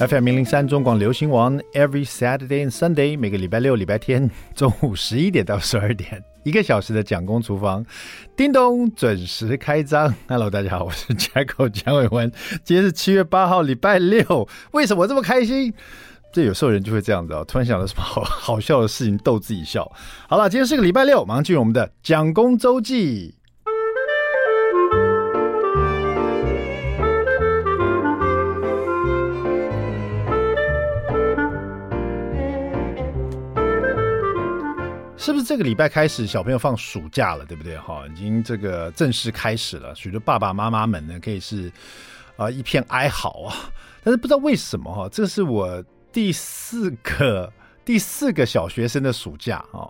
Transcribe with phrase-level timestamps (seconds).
[0.00, 7.84] FM 零零三中广流行王，Every Saturday and Sunday，每个礼拜六、礼拜天 中午十一点到十二点，一个小时的蒋公厨房，
[8.34, 10.14] 叮咚准时开张。
[10.26, 12.32] Hello，大家好，我是 Jacko 蒋伟文。
[12.64, 14.48] 今天是七月八号，礼拜六。
[14.70, 15.74] 为什么这么开心？
[16.32, 19.86] 这有时候人就会这样子哦，突然想到什么好好笑的事情逗自己笑。
[20.30, 23.34] 好了，今天是个礼拜六，马上进入我们的蒋公周记。
[35.20, 37.76] 是不是这个礼拜开始小朋友放暑假了，对不对？
[37.76, 39.94] 哈，已经这个正式开始了。
[39.94, 41.70] 许多爸爸妈妈们呢，可以是
[42.36, 43.54] 啊、一片哀嚎啊。
[44.02, 47.52] 但是不知道为什么哈，这是我第四个
[47.84, 49.84] 第四个小学生的暑假啊。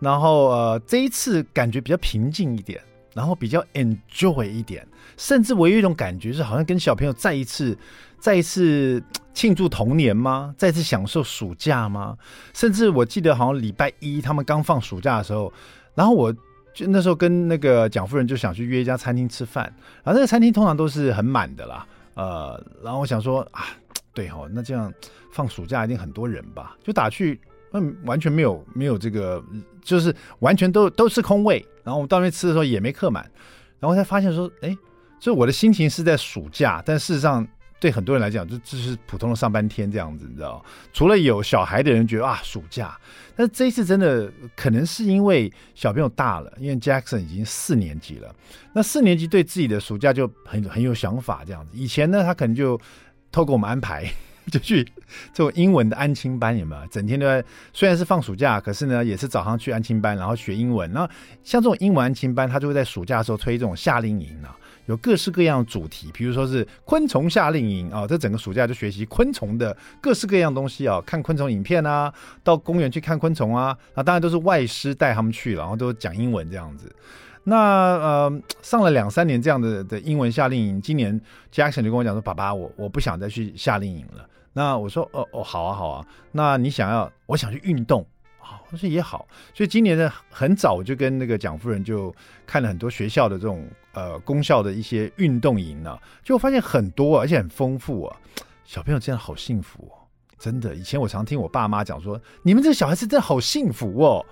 [0.00, 2.82] 然后呃这一次感觉比较平静一点，
[3.14, 4.84] 然后比较 enjoy 一点，
[5.16, 7.78] 甚至我有一种感觉是好像跟小朋友再一次
[8.24, 9.02] 再一次。
[9.34, 10.54] 庆祝童年吗？
[10.56, 12.16] 再次享受暑假吗？
[12.52, 15.52] 甚至我记得好像礼拜一他们刚放暑假的时候，
[15.92, 16.32] 然后我
[16.72, 19.64] 就那时候跟那个蒋夫人就想去约一家餐厅吃饭，
[20.04, 23.64] 然后那个餐厅通常都是很满的啦，呃，然后我想说啊，
[24.14, 24.90] 对哦，那这样
[25.32, 26.76] 放暑假一定很多人吧？
[26.84, 27.40] 就打去，
[27.72, 29.42] 嗯，完全没有没有这个，
[29.82, 33.28] 就是完全都都是空位，然后我们到那边吃的时候也没客满，
[33.80, 34.76] 然后才发现说，哎，
[35.18, 37.44] 所以我的心情是在暑假，但事实上。
[37.84, 40.64] 对很多人来讲，就这是普通的上半天这样子，你知道？
[40.94, 42.98] 除了有小孩的人觉得啊，暑假，
[43.36, 48.34] 但是这一次真的可能是因为小朋友大了，因为 Jackson 已经四年级了。
[48.72, 51.72] 那四年级对自己的暑假就很很有想法，这样子。
[51.74, 52.80] 以前呢，他可能就
[53.30, 54.10] 透过我们安排，
[54.50, 54.82] 就去
[55.34, 56.86] 这种英文的安亲班，有没有？
[56.86, 60.90] 整天都在，虽然是放暑假，可是呢，也是早上去安亲班，然后学英文。
[60.90, 64.56] 然后像这种英文安亲班，他就会在暑假的时候推这种夏令营啊。
[64.86, 76.90] 有各式各样的主题，比如说是昆虫夏令营啊，这整个暑假就学习昆虫的各式各样东西啊，看昆虫影片啊，到公园去看昆虫啊，那当然都是外师带他们去，然后都讲英文这样子。
[77.44, 81.20] 那呃，上了两三年这样的的英文夏令营，今年
[81.52, 88.06] Jackson 就跟我讲说：“爸爸，我我不想再去夏令营了。”那我说：“哦哦，好啊好啊，那你想要，我想去运动。”
[88.64, 92.14] 好，我说也好，所以今年呢，很早就跟那个蒋夫人就
[92.46, 98.16] 看了很多学校的这种呃公校的一些运动营呢，就发现很多而且很丰富啊，
[98.64, 100.08] 小朋友真的好幸福哦，
[100.38, 100.74] 真的。
[100.74, 104.24] 以前我常听我爸妈讲说，你们这小孩子真的好幸福哦，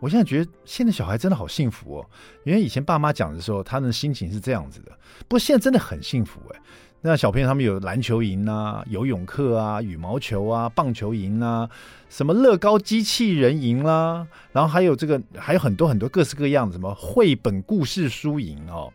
[0.00, 2.06] 我现在觉得现在小孩真的好幸福哦，
[2.44, 4.92] 因为以前爸妈讲的时候，他们的心情是这样子的，
[5.28, 6.60] 不过现在真的很幸福哎。
[7.04, 11.68] 那小朋友他们有篮球营啊、游泳课啊、羽毛球啊、棒球营啊，
[12.08, 18.92] 什么乐高机器人营啦、然后还有这个还有很多很多各式各样的什么绘本故事书营哦，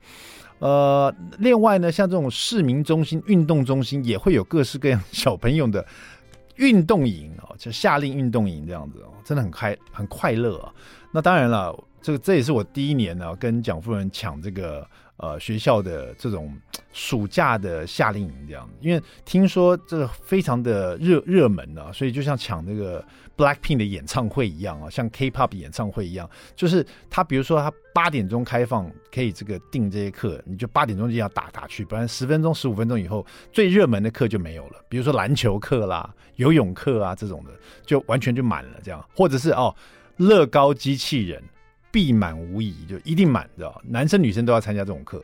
[0.60, 5.86] 呃，另外呢，像这种市民中心、运动中心也会有各式各样小朋友的
[6.56, 10.72] 运动营哦，就夏令运动营这样子哦，真的很开很快乐啊。
[11.12, 14.88] 那当然了，这个这也是我第一年呢跟蒋夫人抢这个。
[15.18, 16.56] 呃，学校的这种
[16.94, 23.04] 暑假的夏令营这样，因为听说这个非常的热热门啊，所以就像抢那个
[23.36, 37.52] Blackpink 的演唱会一样啊，像 K-pop 演唱会一样，就是他比如说他八点钟开放，可以这个订这些课，你就八点钟就要打打去，不然十分钟、十五分钟以后，最热门的课就没有了，比如说篮球课啦、游泳课啊这种的，
[37.84, 39.76] 就完全就满了这样，或者是哦，
[40.18, 41.42] 乐高机器人。
[41.98, 43.82] 必满无疑，就一定满，知道？
[43.84, 45.20] 男生女生都要参加这种课，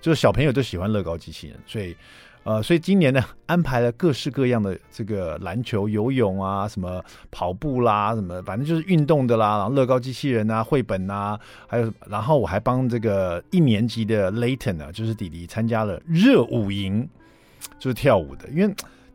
[0.00, 1.96] 就是小朋友都喜欢乐高机器人，所以，
[2.44, 17.08] 呃，所以今年呢，安排了各式各样的这个篮球、游泳啊，什么跑步啦，什么，反正就是运动的啦，然后乐高机器人啊，绘本啊，还有，然后我还帮这个一年级的 Layton 啊，就是弟弟参加了热舞营，
[17.80, 18.72] 就是跳舞的，因为。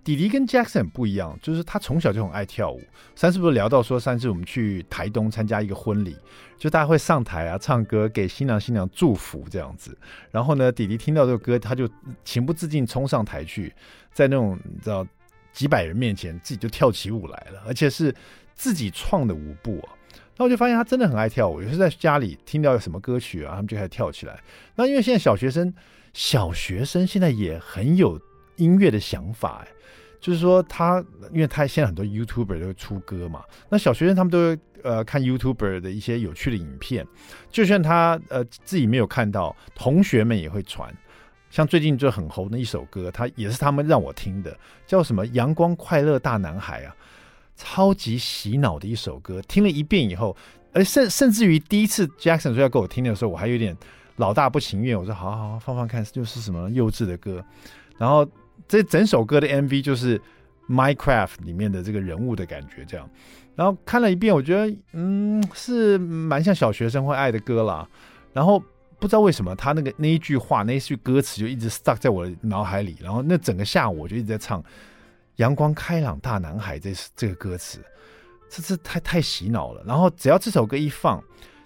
[0.07, 2.81] 弟弟跟 Jackson 不一样，就是他从小就很爱跳舞。
[3.13, 6.15] 上次不是聊到说，上次我们去台东参加一个婚礼，
[6.57, 9.97] 就大家会上台啊唱歌，给新郎新娘祝福这样子。
[10.31, 11.89] 然后呢，弟弟听到这个歌，他就
[12.23, 13.75] 情不自禁冲上台去，
[14.13, 15.05] 在那种你知道
[15.51, 18.15] 几百人面前，自己就跳起舞来了，而且是
[18.55, 19.91] 自己创的舞步啊。
[20.13, 24.41] 然后我就发现他真的很爱跳舞，有时在家里听到有什么歌曲啊，他们就开始跳起来。
[24.73, 25.73] 那因为现在小学生，
[26.13, 28.17] 小学生现在也很有
[28.55, 29.73] 音乐的想法哎。
[30.27, 31.01] 就是说他，
[31.31, 37.07] 因为他现在很多 YouTuber 都会出歌嘛，那小学生他们都会呃看 YouTuber 的一些有趣的影片，
[37.49, 40.93] 就算他呃自己没有看到，同学们也会传。
[41.49, 44.53] 像最近就很红的一首歌，他也是他们让我听的，
[44.85, 46.93] 叫什么《阳光快乐大男孩》啊，
[47.55, 49.41] 超级洗脑的一首歌。
[49.43, 50.35] 听了一遍以后，
[50.73, 53.73] 而甚甚至于第一次 Jackson 说要给我听的时候，我还有点
[54.17, 57.41] 老大不情愿，我说好好好，放放看，就是什么幼稚的歌，
[57.97, 58.29] 然后。
[58.67, 60.21] 这整首歌的 MV 就是
[60.69, 63.09] Minecraft 里面的这个人物的感觉，这样。
[63.55, 67.87] 然后看了一遍，我觉得嗯是蛮像小学生会爱的歌啦。
[68.33, 68.61] 然后
[68.99, 72.95] 不知道为什么他那个那一句话那一句歌词就一直 stuck 在我的脑海里。
[73.01, 74.61] 然后那整个下午我就一直在唱
[75.37, 77.79] 《阳光开朗大男孩》这这个歌词，
[78.49, 79.83] 这这太太洗脑了。
[79.87, 81.23] 然后只要这首歌一放，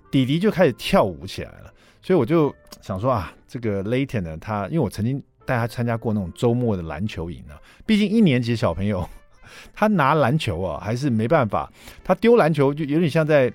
[0.09, 1.73] 弟弟就开始跳舞起来了。
[2.01, 9.07] 所以我就想说啊，这个 Layton 呢，他因为我曾经带他参加过那种周末的篮球营啊，毕竟一年级小朋友。
[9.75, 11.69] 他拿篮球啊，还是没办法。
[12.05, 13.51] 他丢篮球就有点像在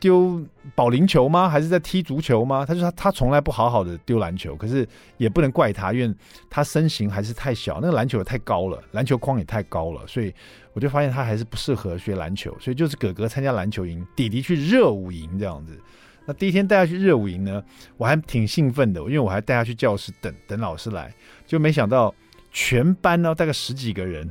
[0.00, 1.48] 丢保龄球吗？
[1.48, 2.66] 还是在踢足球吗？
[2.66, 4.86] 他就他他从来不好好的丢篮球，可是
[5.18, 6.12] 也不能怪他，因为
[6.50, 10.34] 他身形还是太小，那个篮球也太高了，篮球框也太高了，所以
[10.72, 12.52] 我就发现他还是不适合学篮球。
[12.58, 15.80] 所以就是哥哥参加篮球营，弟弟去热舞营这样子。
[16.26, 17.62] 那第一天带他去热舞营呢，
[17.96, 21.12] 我还挺兴奋的，因为我还带他去教室等等老师来，
[21.46, 22.14] 就没想到
[22.52, 24.30] 全班呢大概十几个人。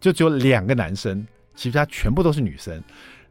[0.00, 1.24] 就只有两个男生，
[1.54, 2.74] 其实他全部都是女生。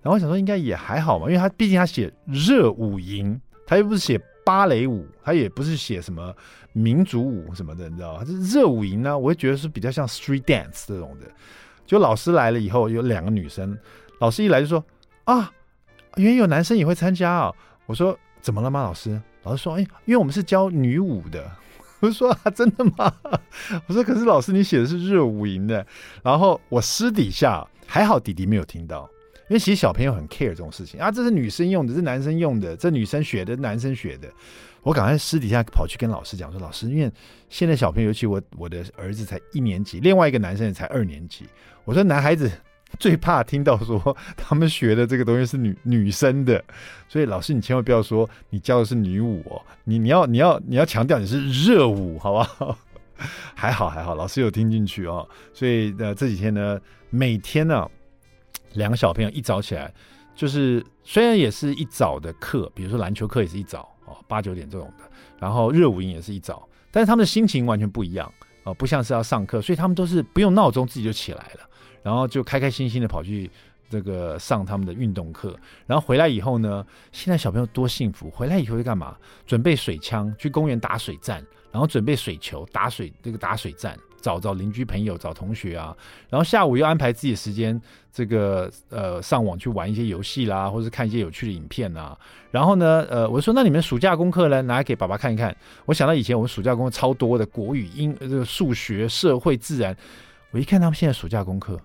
[0.01, 3.37] 然后我想说应该也还好嘛，因为他毕竟他写热舞营，
[3.67, 6.33] 他又不是写芭蕾舞，他也不是写什么
[6.71, 8.23] 民族舞什么的，你知道吗？
[8.25, 11.27] 这热舞营呢，我会觉得是比较像 street dance 这种的。
[11.85, 13.77] 就老师来了以后，有两个女生，
[14.19, 14.81] 老师一来就说
[15.25, 15.51] 啊，
[16.15, 17.53] 原来有男生也会参加啊。
[17.85, 19.21] 我说怎么了吗，老师？
[19.43, 21.51] 老师说哎，因为我们是教女舞的。
[21.99, 23.13] 我说啊，真的吗？
[23.87, 25.85] 我说可是老师，你写的是热舞营的。
[26.23, 29.07] 然后我私底下还好，弟弟没有听到，
[29.49, 34.27] 因为其实小朋友很 care 这种事情啊，这是女生用的，这是男生用的，这女生学的，男生学的。
[34.81, 37.11] 我赶快私底下跑去跟老师讲说，老师，因为
[37.49, 41.45] 现在小朋友，尤其我我的儿子才一年级，另外一个男生也才二年级，
[41.83, 42.51] 我说男孩子。
[42.99, 46.63] 最怕听到说他们学的这个东西是女 女生的，
[47.07, 52.77] 所以老师你千万不要说你教的是女舞哦，你你要你要你要强调你是热舞，好不好？
[53.55, 55.27] 还好还好，老师有听进去哦。
[55.53, 56.79] 所以呃这几天呢，
[57.09, 57.87] 每天呢
[58.73, 59.93] 两个小朋友一早起来，
[60.35, 65.05] 就是虽然也是一早的课，比如说篮球课也是一早哦八九点这种的，
[65.39, 68.31] 然后热舞营也是一早，但是他们的心情完全不一样
[68.63, 71.69] 哦，不像是要上课，所以他们都是不用闹钟自己就起来了。
[72.03, 73.49] 然后就开开心心的跑去
[73.89, 75.55] 这个上他们的运动课，
[75.85, 78.29] 然后回来以后呢，现在小朋友多幸福！
[78.29, 79.15] 回来以后会干嘛？
[79.45, 85.95] 准备水枪去公园打水战，然后准备水球打水这个打水战，找找邻居朋友，找同学啊，
[86.29, 87.79] 然后下午又安排自己的时间，
[88.13, 92.17] 这个呃上网去玩一些游戏啦，或者看一些有趣的影片啊。
[92.49, 95.53] 然后呢，呃，我说那你们暑假功课呢，拿来给爸爸看一看。
[95.85, 99.95] 我想到以前我们暑假功课超多的，国语、英、这个数学、社会、自然。
[100.51, 101.77] 我一看他们现在暑假功课。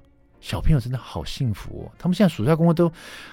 [0.47, 1.93] 小朋友真的好幸福哦！
[1.99, 2.89] 他们现在暑假功课都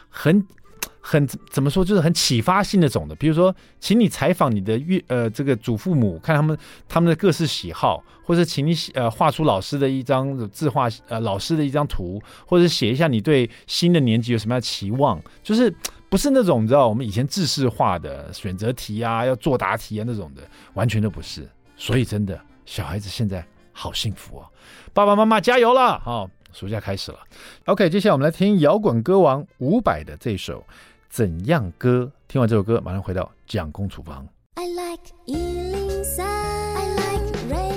[0.10, 0.44] 很、
[1.00, 3.14] 很怎么说，就是很启发性的种的。
[3.14, 6.58] 比如说，请你采访你的岳呃这个祖父母，看他们
[6.90, 15.22] 他们的各式喜好，或者请你呃画出老师的一张自画呃老师的一张图，或者写一下你对新的年级有什么样的期望。
[15.44, 15.72] 就是
[16.10, 20.42] 不是那种你知道我们以前制式化的选择题啊，要作答题啊那种的，
[20.74, 21.48] 完全都不是。
[21.78, 24.50] 所以真的小孩子现在好幸福哦！
[24.94, 26.02] 爸爸妈妈加油了啊！
[26.08, 27.20] 哦暑假开始了
[27.66, 30.60] ，OK，接下来我们来听摇滚歌王伍佰的这首
[31.10, 32.12] 《怎样歌》。
[32.28, 34.28] 听完这首歌，马上回到蒋公厨房。
[34.56, 37.74] I like 103, I like radio.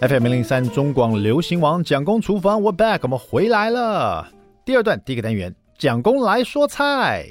[0.00, 4.28] FM 103中广流行王蒋公厨房，We're back，我们回来了。
[4.64, 7.26] 第二段第一个单元，蒋公来说菜。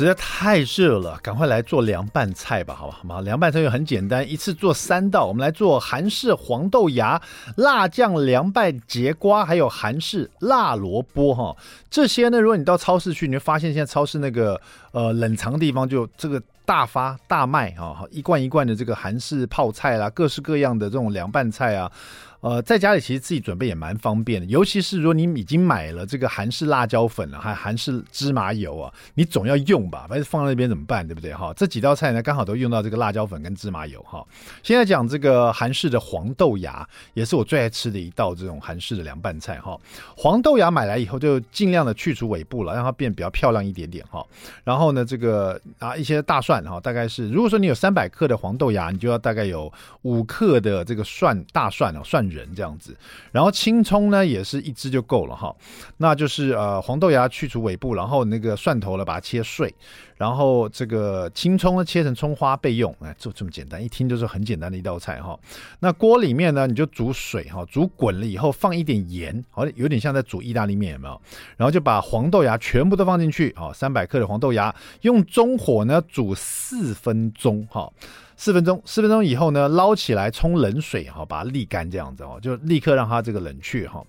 [0.00, 3.20] 实在太热了，赶快来做凉拌菜吧，好不好吗？
[3.20, 5.26] 凉拌菜又很简单，一次做三道。
[5.26, 7.20] 我们来做韩式黄豆芽、
[7.56, 11.54] 辣酱凉拌节瓜，还有韩式辣萝卜哈。
[11.90, 14.58] 这些呢，如果你到超市去，你会发现现在超市那个
[14.92, 21.92] 呃冷藏地方就这个大发大卖啊，一罐一罐的这个韩式泡菜啦，各式各样的这种凉拌菜啊。
[22.40, 30.06] 呃，在家里其实自己准备也蛮方便的，尤其是如果你已经买了这个韩式辣椒粉了，还韩式芝麻油啊，你总要用吧？
[30.08, 31.34] 反正放在那边怎么办，对不对？
[31.34, 34.26] 哈，这几道菜呢，刚好都用到这个辣椒粉跟芝麻油哈。
[34.62, 39.78] 现在讲这个韩式的黄豆芽，也是我最爱吃的一道这种韩式的凉拌菜哈。
[40.16, 44.26] 黄豆芽买来以后，就尽量的去除尾部了，让它变比较漂亮一点点哈。
[44.64, 49.70] 然后呢，这个啊一些大蒜哈，大概是如果说你有三百克的黄豆芽，你就要大概有
[50.02, 52.96] 五克的这个蒜大蒜啊，蒜人这样子。
[53.32, 55.54] 然后青葱呢也是一支就够了哈，
[55.98, 59.74] 那就是呃黄豆芽去除尾部，然后那个蒜头呢把它切碎。
[60.16, 65.38] 然后这个青葱呢，切成葱花备用，哎，就这么简单，一听就是很简单的一道菜哈。
[65.78, 71.18] 那锅里面呢，你就煮水哈，煮滚了以后放一点盐，好，有点像在煮意大利面有没有？
[71.56, 77.90] 然后就把黄豆芽全部都放进去，好，三百克的黄豆芽用中火呢煮四分钟哈，
[78.40, 84.02] 四分钟，四分钟以后呢捞起来冲冷水哈，把它沥干这样子哦，就立刻让它这个冷却哈。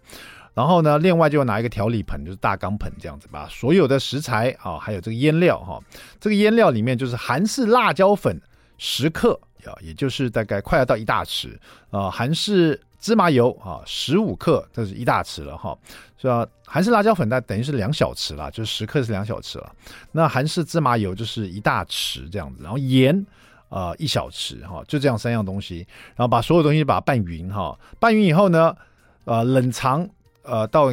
[0.54, 5.78] 然后呢，另外就拿一个调理盆，就是大钢盆这样子，把所有的食材啊，还有这个腌料哈，
[6.18, 8.40] 这个腌料里面就是韩式辣椒粉
[8.78, 11.50] 十克啊，也就是大概快要到一大匙
[11.90, 15.78] 啊，韩式芝麻油啊十五克，这是一大匙了哈，
[16.18, 16.48] 是吧？
[16.66, 19.70] 韩式辣椒粉那等于是两小匙了，就是十克是两小匙了。
[20.14, 23.26] 那韩式芝麻油就是一大匙这样子，然后盐
[23.72, 25.78] 啊一小匙哈，就这样三样东西，
[26.16, 28.78] 然后把所有东西把它拌匀哈，拌匀以后呢，
[29.26, 30.08] 呃，冷藏。
[30.44, 30.92] 呃，到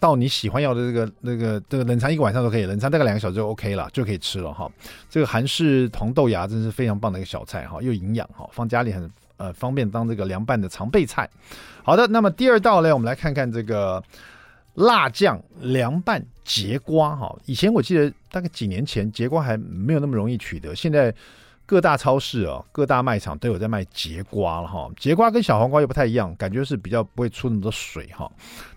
[0.00, 4.68] 到你喜欢要的这个那个这个冷藏一个晚上都可以，冷藏大概两个小时就 OK 了，就可以吃了哈。
[5.08, 11.30] 这个韩式红豆芽真是非常棒的一个小菜哈，又营养哈，放家里很呃方便当这个凉拌的常备菜。
[11.84, 14.02] 好的，那么第二道呢，我们来看看这个
[14.74, 17.32] 辣酱凉拌节瓜哈。
[17.46, 21.14] 以前我记得大概几年前节瓜还没有那么容易取得，现在。
[21.70, 24.90] 各大超市哦，各大卖场都有在卖节瓜了哈。
[24.98, 28.28] 节瓜跟小黄瓜又不太一样，感觉是比较不会出那么多水哈。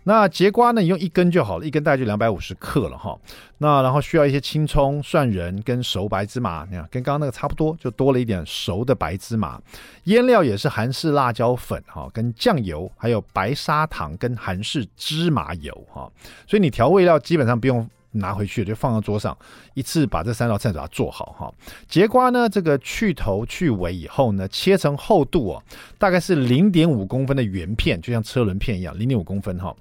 [0.03, 3.17] 那节瓜呢，你用一根就好了，一根大概就两百五十克了哈。
[3.57, 9.59] 那然后需要一些青葱、蒜仁跟熟白芝麻，你看跟刚刚那个差不多，就多了一点熟的白芝麻。
[10.03, 16.07] 腌料也是韩式辣椒粉哈，跟酱油，还有白砂糖跟韩式芝麻油哈。
[16.45, 17.89] 所以你调味料基本上不用。
[18.13, 19.37] 拿回去就放到桌上，
[19.73, 21.53] 一次把这三道菜把它做好哈。
[21.87, 25.63] 节瓜呢，这个去头去尾以后呢，切成厚度哦，
[25.97, 29.75] 大概是零点五公分的圆片，就像车轮片一样，零点五公分哈。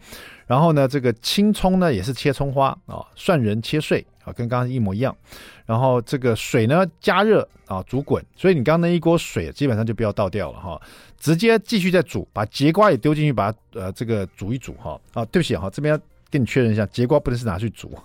[0.47, 5.17] 然后呢，这个青葱呢也是切葱花啊，蒜仁切碎啊，跟刚刚一模一样。
[5.65, 10.81] 然后这个水呢加热啊，煮滚，所以你刚刚那一锅水基本上就不要倒掉了哈，
[11.19, 15.01] 直接继续再煮，把节瓜也丢进去，把它呃这个煮一煮哈。
[15.15, 16.01] 啊，对不起哈，这边。
[16.33, 17.97] 跟你确认一下，节瓜不能是拿去煮，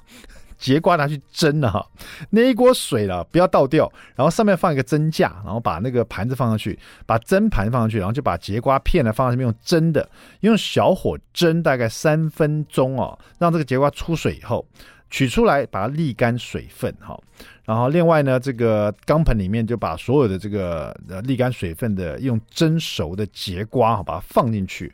[0.57, 1.83] 节瓜拿去蒸的哈。
[2.29, 10.07] 那一锅水了，不要倒掉，然后上面放一个蒸架，然后把那个盘子放上去，把蒸盘放上去，然后就把节瓜片呢放上面用蒸的，
[10.41, 14.67] 用小火蒸大概三分钟哦，让这个节瓜出水以后
[15.09, 17.17] 取出来，把它沥干水分哈。
[17.63, 24.93] 然后另外呢，这个钢盆里面就把所有的这个呃沥干水分的用蒸熟的节瓜哈，把它放进去。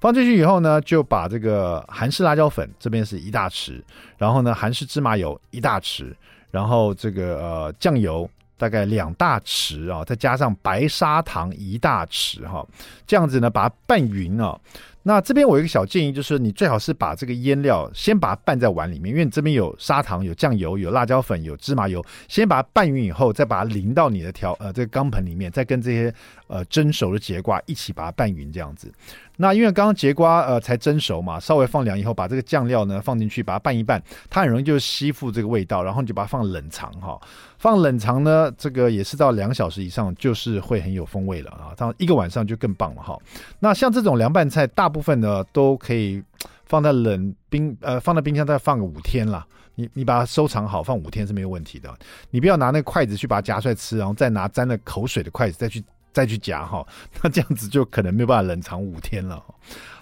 [0.00, 3.82] 放进去以后呢，就把这个韩式辣椒粉这边是一大匙，
[4.16, 6.12] 然后呢韩式芝麻油一大匙，
[6.50, 12.66] 然后这个呃酱油大概两大匙啊，再加上白砂糖一大匙哈，
[13.06, 14.58] 这样子呢把它拌匀啊。
[15.02, 26.14] 那这边我有一个小建议，就是你最好是把这个腌料先把它拌在碗里面，因为你这边有砂糖、有酱油、有辣椒粉、有芝麻油，先把它拌匀以后，再把它淋到你的调呃这个缸盆里面，再跟这些
[26.48, 28.92] 呃蒸熟的櫛瓜一起把它拌匀这样子。
[29.40, 37.18] 那因为刚刚节瓜呃才蒸熟嘛，稍微放凉以后，把这个酱料呢放进去，把它拌一拌，它很容易就吸附这个味道，然后你就把它放冷藏哈。
[37.58, 41.72] 放冷藏呢，这个也是到两小时以上，就是会很有风味了啊。
[41.74, 43.18] 到一个晚上就更棒了哈。
[43.58, 46.22] 那像这种凉拌菜，大部分呢都可以
[46.66, 49.46] 放在冷冰呃放在冰箱再放个五天了。
[49.74, 51.90] 你你把它收藏好，放五天是没有问题的。
[52.30, 55.82] 你不要拿那筷子去把它夹出来吃，然后再拿沾了口水的筷子再去。
[56.12, 56.86] 再去夹哈，
[57.22, 59.42] 那这样子就可能没有办法冷藏五天了。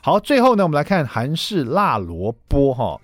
[0.02, 3.00] 好，最后呢，我们来看韩式辣萝卜哈。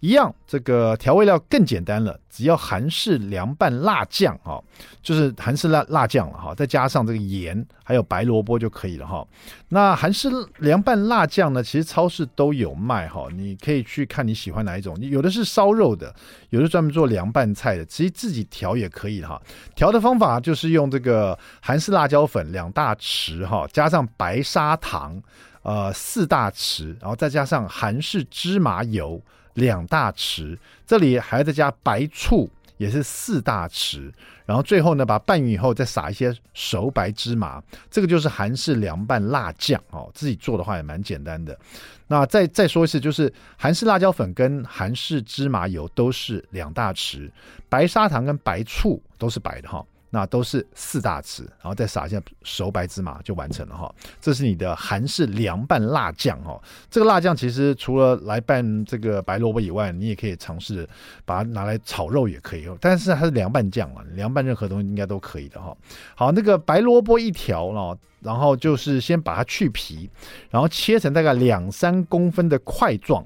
[0.00, 4.62] 一样，这个调味料更简单了，只要韩式凉拌辣酱哈，
[5.02, 9.26] 就是韩式辣辣酱了哈，再加上这个盐，还有白萝卜就可以了哈。
[9.68, 16.14] 那韩式凉拌辣酱呢，其实超市都有卖哈，你可以去看你喜欢哪一种，有的是烧肉的，
[16.50, 19.42] 有的专门做凉拌菜的，其实自己调也可以哈。
[19.74, 25.20] 调的方法就是用这个韩式辣椒粉两大匙哈，加上白砂糖
[25.62, 29.20] 呃四大匙，然后再加上韩式芝麻油。
[29.58, 34.10] 两大匙，这里还要再加白醋，也是四大匙，
[34.46, 40.10] 然后最后呢，把拌匀以后，再撒一些熟白芝麻，这个就是韩式凉拌辣酱哦。
[40.14, 41.58] 自己做的话也蛮简单的。
[42.06, 47.30] 那再再说一次，就是韩式辣椒粉跟韩式芝麻油都是两大匙，
[47.68, 53.94] 白砂糖跟白醋都是白的哈，那都是四大匙，然后再撒一下熟白芝麻就完成了哈。
[54.20, 56.58] 这是你的韩式凉拌辣酱哈。
[56.90, 60.88] 这个辣酱其实除了来拌这个白萝卜以外，你也可以尝试
[61.24, 65.76] 把它拿来炒肉也可以，但是它是凉拌酱啊，凉拌任何东西应该都可以的哈。
[66.14, 70.08] 好，那个白萝卜一条哦，然后就是先把它去皮，
[70.48, 73.22] 然后切成大概两三公分的块状，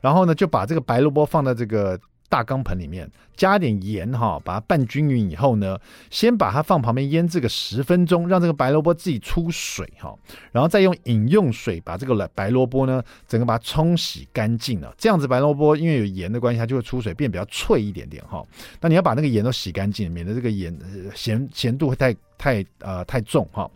[0.00, 1.98] 然后呢就把这个白萝卜放在这个。
[2.28, 5.78] 大钢盆里面加点盐哈，把它拌均匀以后呢，
[6.10, 10.14] 先把它放旁边腌制个十分钟，让这个白萝卜自己出水哈，
[10.52, 14.94] 然后再用饮用水把这个白萝卜呢整个把它冲洗干净了。
[14.96, 18.42] 这样子白萝卜因为有盐的关系，它就会出水，变比较脆一点点哈。
[18.80, 20.76] 那你要把那个盐都洗干净，免得这个盐
[21.14, 23.70] 咸咸度会太太呃太重哈。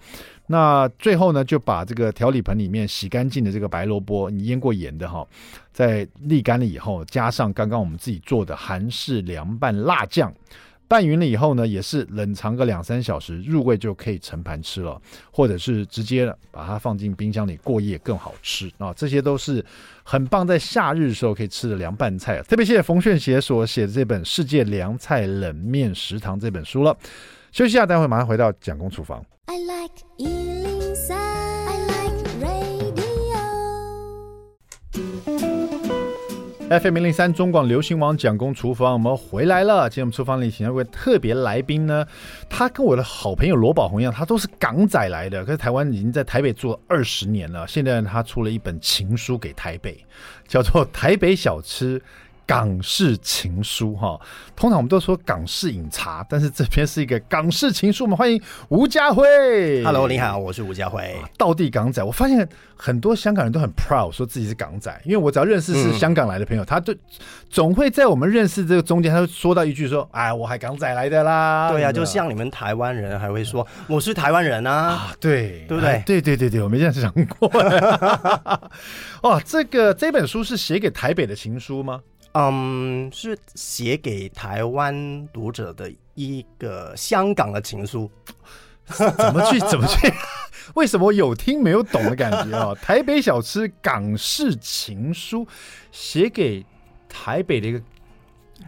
[0.47, 5.25] 那最后呢，就把这个调理盆里面洗干净的这个白萝卜，你腌过盐的哈，
[5.73, 10.35] 在沥干了以后，加上刚刚我们自己做的韩式凉拌辣酱，
[10.89, 15.01] 拌匀了以后呢，也是冷藏个两三小时，入味就可以盛盘吃了，
[15.31, 18.93] 或者是直接把它放进冰箱里过夜更好吃啊！
[18.95, 19.65] 这些都是
[20.03, 22.43] 很棒，在夏日的时候可以吃的凉拌菜。
[22.43, 26.97] 特别谢谢冯炫协所写的这本《世界凉菜冷面食堂》这本书了。
[27.53, 29.25] 休息一下，待会马上回到蒋公厨房。
[29.47, 33.41] I like 103, I like radio.
[36.81, 39.91] FM 零零三中广流行网蒋公厨房，我们回来了。
[39.91, 42.07] 今天我们厨房里请了一位特别来宾呢，
[42.49, 47.67] 他跟我的好朋友罗宝红一样，他都是港仔来的，可是台湾已经在台北住了二十年了。
[47.67, 49.99] 现在他出了一本情书给台北，
[50.47, 51.99] 叫做《台北小吃》。
[52.51, 54.21] 港式情书哈，
[54.57, 58.03] 通常我们都说港式饮茶，但是这边是一个港式情书。
[58.03, 59.85] 我们欢迎吴家辉。
[59.85, 61.15] Hello，你好，我是吴家辉。
[61.39, 66.93] 道地港仔，我发现很多香港人都很 proud 说自己是港仔，因为我只要认识是香港来的朋友，嗯、他就
[67.49, 74.73] 总会在我们认识这个中间，他就说到一句说：“哎，我还港仔来的啦。”对呀、啊，就像你们台湾人还会说：“我是台湾人啊。
[74.73, 76.03] 啊”对，对不对？
[76.05, 77.49] 对对对对，我没这样想过。
[79.23, 82.01] 哦，这个这本书是写给台北的情书吗？
[82.33, 88.11] 嗯，是写给台湾读者的一个香港的情书，
[88.87, 90.13] 怎么去 怎么去？
[90.75, 92.73] 为什么我有听没有懂的感觉啊？
[92.81, 95.45] 台北小吃港式情书，
[95.91, 96.65] 写给
[97.09, 97.83] 台北的一个，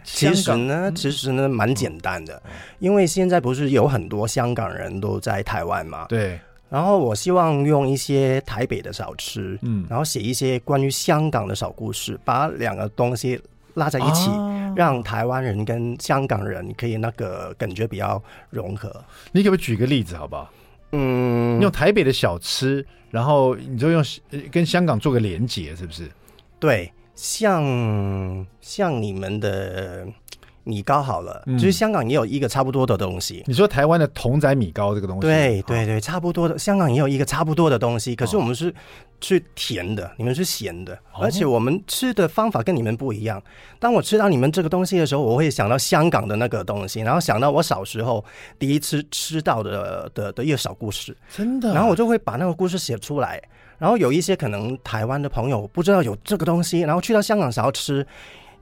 [0.03, 2.41] 其实呢，其实呢蛮简单的，
[2.79, 6.05] 因为现在不是有很多香港人都在台湾嘛？
[6.09, 6.37] 对。
[6.69, 13.39] 然后我希望用一些台北的小吃，嗯，然后写一些关于香港的小故事，把两个东西。
[13.75, 18.89] 拉在一起，啊、让台湾人跟香港人可以那个感觉比较融合。
[19.31, 20.49] 你可不可以举个例子，好不好？
[20.91, 24.03] 嗯，用台北的小吃，然后你就用
[24.51, 26.09] 跟香港做个连结，是不是？
[26.59, 30.07] 对，像像你们的。
[30.63, 33.43] 米糕好了，嗯、就是香港也有一个差不多的东西。
[33.45, 36.57] 你说台湾的童仔米糕这个东西，对对对，差不多的。
[36.57, 38.73] 香港也有一个差不多的东西，可是我们是
[39.19, 43.41] 去甜的，你们是咸的，而且我们吃的方法跟你们不一样。
[43.79, 48.23] 当我吃到你们这个东西的时候，我会想到香港的那个东西，然后想到我小时候
[48.57, 51.73] 第一次吃到的的的一个小故事，真的。
[51.73, 53.41] 然后我就会把那个故事写出来。
[53.79, 58.05] 然后有一些可能台湾的朋友不知道有这个东西，然后去到香港想要吃。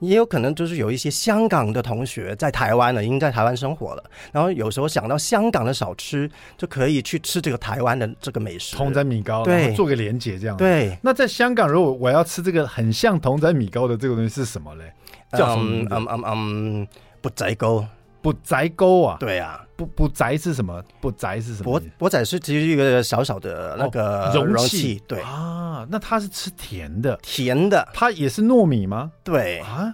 [0.02, 10.56] 也有可能就是有一些香港的同学在台湾了，已经在台湾生活了，然后有时候想到香港的小吃，就可以去吃这个台湾的这个美食，同仔米糕，对，做个连结这样。
[10.56, 14.92] 对，那在香港，如果我要吃这个很像同仔米糕的这个东西是什么嘞？
[15.32, 15.86] 叫什么？
[15.90, 16.88] 嗯嗯嗯，
[17.20, 17.86] 不仔糕，
[18.22, 19.16] 钵仔糕啊？
[19.18, 20.82] 对啊，不不宅是什么？
[21.00, 21.64] 不宅是什么？
[21.64, 25.86] 博博仔是其实一个小小的那个容器，对啊。
[25.90, 29.10] 那它是吃甜的，甜的，它也是糯米吗？
[29.24, 29.92] 对啊，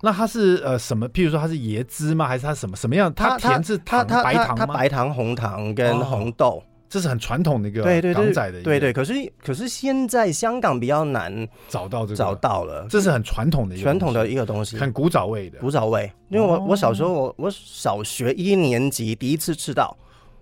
[0.00, 1.06] 那它是呃什么？
[1.10, 2.26] 譬如说它是椰汁吗？
[2.26, 3.12] 还是它什么什么样？
[3.12, 4.66] 它甜是它白糖它？
[4.66, 7.82] 白糖、红糖跟红豆，这是很传统的一个
[8.14, 8.62] 港仔的。
[8.62, 16.10] 对对，可是可是现在香港比较难找到这个，找到了，这是很传统的一个传统的一个东西，很古早味的，古早味。
[16.28, 19.96] 因为我我小时候我我小学一年级第一次吃到，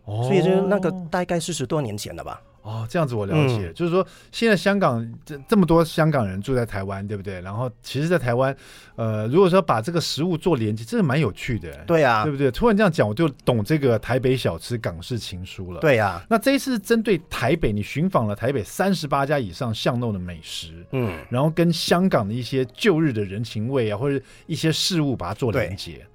[0.07, 2.41] 所以就那个大概四十多年前了吧。
[2.65, 7.39] 哦，这样子我了解，嗯、就是说现在香港这这么多香港人住在台湾，对不对？
[7.43, 8.57] 然后其实，在台湾，
[8.97, 11.71] 呃，如果说把这个食物做连接，这个蛮有趣的。
[11.87, 12.51] 对呀、啊，对不对？
[12.51, 15.81] 突然这样讲，我就懂这个台北小吃港式情书了。
[15.81, 26.07] 对呀、啊，那这一次针对台北，你寻访了台北三十八家以上巷弄的美食，嗯，然后跟香港的一些旧日的人情味啊，或者一些事物，把它做连接。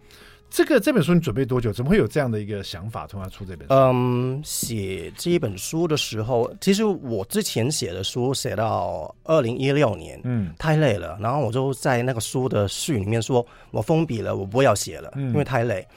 [0.49, 1.71] 这个这本书你准备多久？
[1.71, 3.73] 怎么会有这样的一个想法，突然出这本书？
[3.73, 15.87] 嗯，写这一本书的时候，其实我之前写的书写到二零一六年，嗯，太累了，然后我就在那个书的序里面说，我封笔了，我不要写了，嗯，因为太累。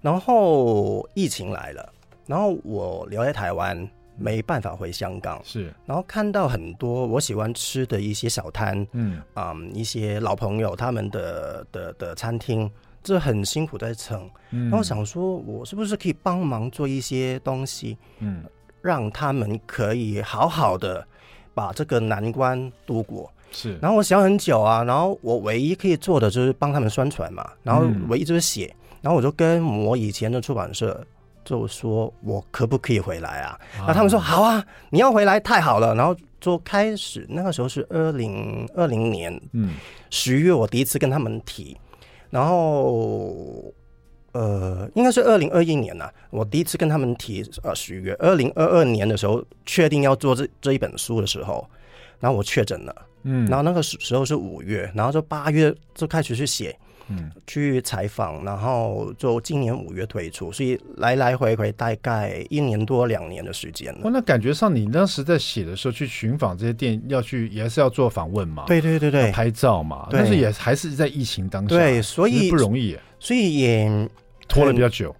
[0.00, 1.92] 然后疫情来了，
[2.26, 5.40] 然后我留在台湾，没办法回香港。
[5.44, 12.70] 是，然后看到很多我喜欢吃的一些小摊，嗯啊、嗯，一些老朋友他们的的的餐厅，
[13.02, 14.28] 这很辛苦在撑。
[14.50, 18.44] 嗯，然后想说，我是不是可以帮忙做一些东西，嗯，
[18.82, 21.06] 让他们可以好好的
[21.54, 23.32] 把这个难关度过。
[23.52, 31.04] 是，然后我想很久啊，然后我唯一可以做的就是帮他们宣传嘛，然后唯一就是写，嗯、然后我就跟我以前的出版社
[31.44, 33.58] 就说，我可不可以回来啊？
[33.76, 35.94] 啊然后他们说好啊，你要回来太好了。
[35.96, 39.74] 然后就开始，那个时候是二零二零年，嗯，
[40.10, 41.76] 十月我第一次跟他们提，
[42.30, 43.72] 然后
[44.32, 51.68] 呃，应该是二零二一年呐、啊，我第一次跟他们提，呃，十月二零二二年的时候确定要做这这一本书的时候，
[52.20, 52.94] 然后我确诊了。
[53.24, 56.78] 嗯，然后那个时时候是五月，然后就八月就开始去写，
[57.10, 64.00] 嗯，去采访，然后就今年五月推出，所以来来回回大概一年多两年的时间了。
[64.04, 68.64] 哦，那感觉上你当时在写的时候去寻访这些店，要去也是要做访问嘛？
[68.66, 74.08] 对对对对，拍照嘛，但是也还是在疫情当下，对，所以不容易，所以也
[74.48, 75.14] 拖了比较久，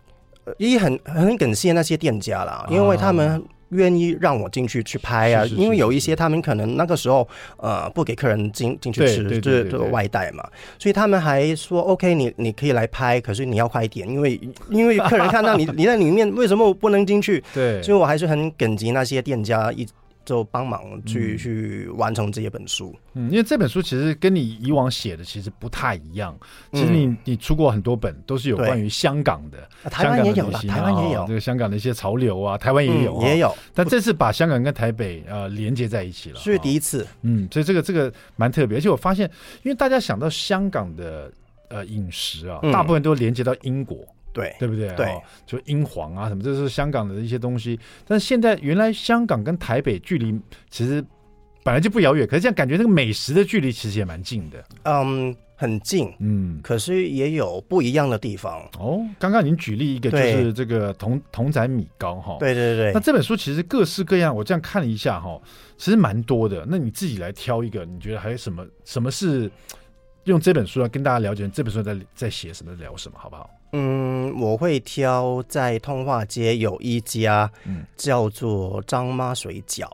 [0.59, 3.43] 也很很感谢那些店家啦，因为他们、啊。
[3.71, 10.47] 愿意让我进去去拍啊，因为有一些他们可能那个时候呃不给客人进进去吃，就是这个外带嘛，
[10.79, 17.43] 所以他们还说 OK，你你可以来拍，可是你要快一点，因为因为客人看到你 你在里面，为什么我不能进去？
[17.55, 19.87] 对，所以我还是很感激那些店家一。
[20.31, 26.39] 就帮忙去、嗯、去完成这一本书，嗯，因为这本书其实跟你以往写的其实不太一样。
[26.71, 29.59] 其实你、嗯、你出过很多本，都是有关于香港的，
[29.91, 33.53] 台湾也有了，台湾也有、哦、这个香港的一些潮流啊，台湾也有、也有。
[33.75, 37.05] 但这次把香港跟台北呃连接在一起了，是第一次。
[37.23, 39.29] 嗯，所以这个这个蛮特别，而且我发现，
[39.65, 41.29] 因为大家想到香港的
[41.71, 44.07] 呃饮食啊，大部分都连接到英国。
[44.31, 44.89] 嗯对，对不对？
[44.95, 47.79] 对、哦，就英皇啊什么，这是香港的一些东西。
[48.07, 50.39] 但是现在原来香港跟台北距离
[50.71, 51.05] 其实
[51.63, 54.65] 本来就不遥远，可是这样感觉那个美食的距离其实也蛮近的。
[54.85, 58.61] 嗯，很近，嗯，可是也有不一样的地方。
[58.79, 62.37] 哦，刚刚您举例一个就是这个同同仔米糕哈。
[62.39, 62.93] 对对对。
[62.95, 65.39] 那这本书其实各式各样，我这样看了一下哈，
[65.77, 66.65] 其实蛮多的。
[66.67, 68.65] 那你自己来挑一个，你觉得还有什么？
[68.85, 69.51] 什么是
[70.25, 71.47] 用这本书来跟大家了解？
[71.49, 72.73] 这本书在在写什么？
[72.77, 73.19] 聊什么？
[73.19, 73.51] 好不好？
[73.73, 77.51] 嗯，我会挑在通化街有一家，
[77.97, 79.87] 叫做张妈水饺。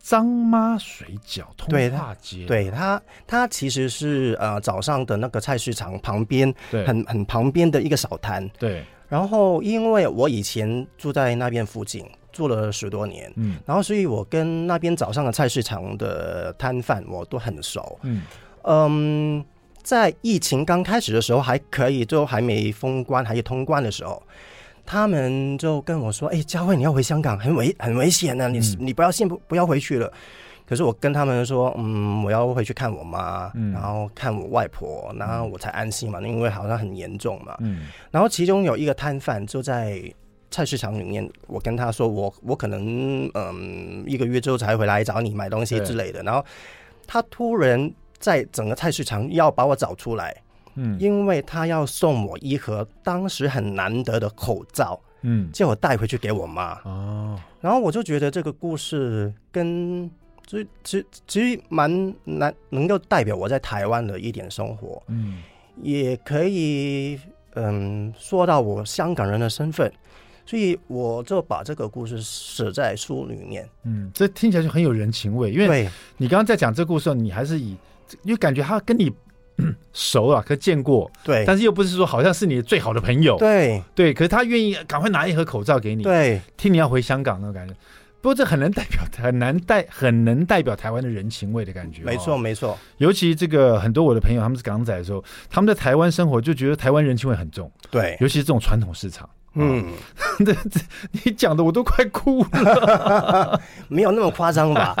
[0.00, 8.48] 张妈水饺，通化街，对，对它，它其实是呃早上的那个菜市场旁边，对，很很旁边的一个小摊。
[8.58, 18.22] 对，然后因为我以前住在那边附近，住了十多年，嗯，然后所以我跟那边早上的菜市场的摊贩我都很熟，嗯
[18.62, 19.44] 嗯。
[19.88, 24.22] 在疫情刚开始的时候还可以，就还没封关，还没通关的时候，
[24.84, 30.12] 他们就跟我说：“哎、欸，佳慧，你要回香港，很危很危险呢，你、嗯、你不要先不不要回去了。”
[30.68, 37.56] 可是我跟他们说：“嗯，我要回去看我妈，嗯、然后看我外婆，然后我才安心嘛，因为好像很严重嘛。
[37.60, 40.02] 嗯”然后其中有一个摊贩就在
[40.50, 46.44] 菜市场里面，我跟他说：“我我可能嗯一个月之后才回来找你买东西之类的。”然后
[47.06, 47.90] 他突然。
[48.18, 50.36] 在整个菜市场要把我找出来，
[50.74, 56.80] 嗯，因为他要送我一盒当时很难得的口罩，嗯，叫我带回去给我妈。
[56.84, 60.10] 哦，然后我就觉得这个故事跟
[60.46, 65.42] 其实其实蛮难能够代表我在台湾的一点生活，嗯，
[65.82, 67.18] 也可以
[67.54, 69.92] 嗯说到我香港人的身份，
[70.46, 73.68] 所以我就把这个故事写在书里面。
[73.84, 77.76] 嗯，这听起来就很有人情味，因为你刚刚在讲这个故事，你还是以。
[78.22, 79.12] 因为感觉他跟你
[79.92, 84.14] 熟啊，可见过，对，但是又不是说好像是你最好的朋友，对对。
[84.14, 87.74] 可是他愿意赶快拿一盒口罩给你，对，听你要回香港那种感觉。
[88.20, 92.02] 不过这很能代表，很难代，很能代表台湾的人情味的感觉。
[92.02, 92.76] 没错，没错。
[92.96, 99.28] 尤其这个很多我的朋友，他们是港仔的时候，他们在台湾生活就觉得台湾人情味很重，对，尤其是这种传统市场。
[99.54, 99.92] 嗯，
[100.38, 100.80] 这这
[101.10, 104.94] 你讲的我都快哭了， 没有那么夸张吧？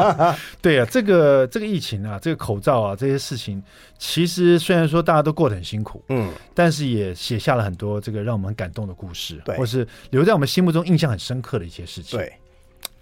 [0.60, 3.62] 对啊，这个这个疫情啊，这个口罩啊，这些事情，
[3.96, 12.18] 其实虽然说大家都过得很辛苦，嗯，但是也写下了很多这个让我们感动的故事，对，或是留在我们心目中印象很深刻的一些事情。
[12.18, 12.30] 对，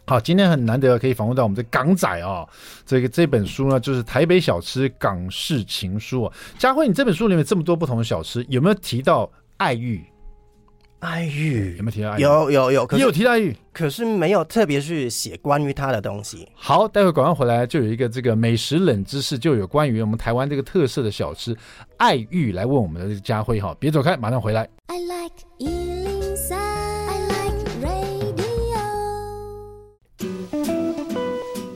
[0.06, 2.46] 好，今天很难得可以访问到我们的港仔啊，
[2.86, 6.32] 这个这本书呢，就是《台北小吃港式情书》啊。
[6.58, 10.04] 佳慧，你这本书里面这么多不同的小吃，有没有提到爱玉？
[11.02, 12.20] 爱玉有没有提到爱玉？
[12.20, 16.48] 有有有，也有提到爱玉，可是没有特别去写关于他的东西。
[16.54, 21.56] 好，待会儿广告回来就有一个这个美食冷知识，就有关于我们台湾这个特色的小吃
[21.96, 24.68] 爱玉，来问我们的这个佳慧哈，别走开，马上回来。
[24.86, 25.91] I like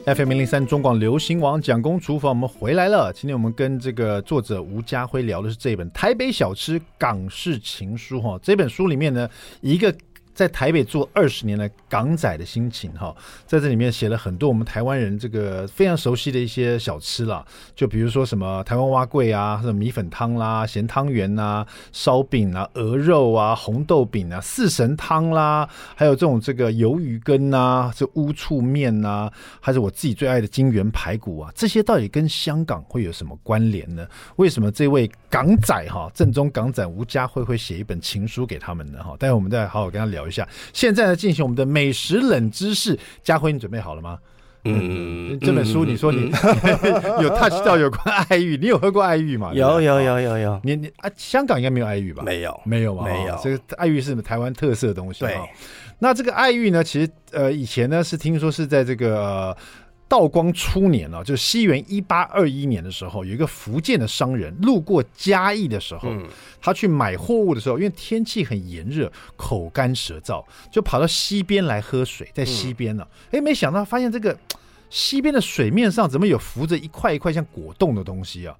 [0.06, 3.12] FM 零零三中广流行网蒋公厨房，我们回来了。
[3.12, 8.38] 今天我们跟这个作者吴家辉聊的是这本《台北小吃港式情书》哈。
[8.40, 9.28] 这本书里面呢，
[9.60, 9.92] 一个。
[10.36, 17.42] 在台北做二十年的港仔的心情哈，在这里面写了很多我们台湾人这个非常熟悉的一些小吃啦，
[17.74, 34.06] 就比如说什么台湾蛙桂啊，什么米粉汤啦、咸汤圆啊、烧饼啊、鹅肉啊、红豆饼啊、四神汤啦，还有这种这个鱿鱼羹啊、这乌醋面啊，还是我自己最爱的金元排骨啊，这些到底跟香港会有什么关联呢？
[34.36, 39.02] 为什么这位港仔哈，正宗港仔吴家慧会写一本情书给他们呢？
[39.02, 40.25] 哈，待会我们再好好跟他聊。
[40.26, 42.98] 一下，现在呢，进行我们的美食冷知识。
[43.22, 44.18] 家辉，你准备好了吗？
[44.64, 49.52] 嗯，这本书你说你、嗯、 有 touch 到有关爱玉，你有喝过爱玉吗？
[49.54, 50.60] 有有有有有。
[50.64, 52.22] 你你啊，香港应该没有爱玉吧？
[52.24, 53.04] 没有，没有吗？
[53.04, 53.34] 没有。
[53.34, 55.20] 哦、这个爱玉是台湾特色的东西。
[55.20, 55.38] 对。
[55.98, 59.56] 那这个爱玉呢，其实呃，以前呢是听说是在这个。
[60.08, 66.08] 呃道光初年啊，就是西元一八二一年的时候，有一个福建的商人路过嘉义的时候，
[66.60, 74.36] 他去买货物的时候，因为天气很炎热，口干舌燥，就跑到溪边来喝水，在溪边呢，哎，没想到发现这个
[74.90, 78.56] 溪边的水面上怎么有浮着一块一块像果冻的东西啊？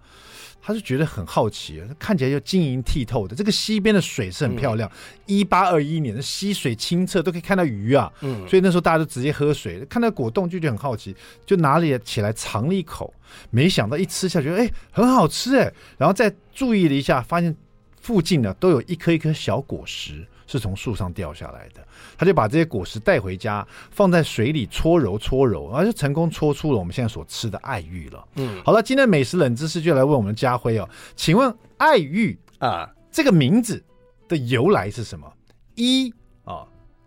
[0.66, 3.36] 他是觉得很好奇，看起来就晶莹剔透的。
[3.36, 4.90] 这个溪边的水是很漂亮。
[5.24, 8.12] 一八二一年的溪水清澈，都可以看到鱼啊。
[8.22, 11.14] 嗯，所以那时候大家都直接喝水，看到果冻就觉得很好奇，
[11.46, 13.14] 就拿了起来尝了一口。
[13.50, 15.72] 没想到一吃下去，哎，很好吃哎。
[15.98, 17.54] 然后再注意了一下，发现
[18.00, 20.26] 附近呢都有一颗一颗小果实。
[20.46, 28.26] 是从树上掉下来的，他就把这些果实带回家，放在水里搓揉搓揉，然后就成功搓出了我们现在所吃的爱玉了。
[28.36, 33.82] 嗯，好了，今天的美食冷知识就来问我们家辉哦，请问爱玉啊这个名字
[34.28, 35.30] 的由来是什么？
[35.74, 36.12] 一
[36.44, 36.64] 啊，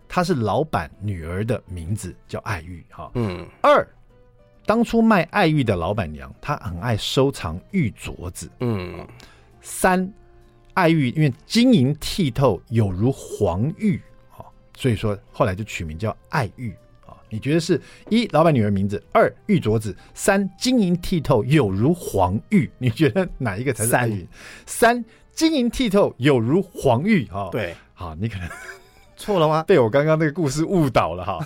[0.08, 3.10] 它是老板女儿的名字叫爱玉哈。
[3.16, 3.48] 嗯。
[3.62, 3.88] 二，
[4.66, 8.50] 当初卖爱玉的老板娘她很爱收藏玉镯子。
[8.60, 9.08] 嗯。
[9.62, 10.12] 三。
[10.80, 16.72] 爱玉因为晶莹剔透，有如黄玉啊，所以说后来就取名叫爱玉
[17.06, 17.12] 啊。
[17.30, 22.72] 你觉得是一老板女儿名字，二玉镯子，三晶莹剔透，有如黄玉？
[22.80, 24.26] 你觉得哪一个才是爱玉？
[24.66, 27.50] 三晶莹剔透，有如黄玉啊？
[27.52, 28.48] 对，好，你可能。
[29.20, 29.64] 错了吗？
[29.68, 31.38] 被我刚刚那个故事误导了哈。